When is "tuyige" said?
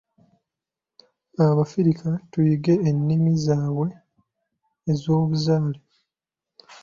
2.31-2.73